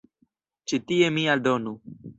Ĉi 0.71 0.79
tie 0.93 1.13
mi 1.19 1.29
aldonu. 1.37 1.77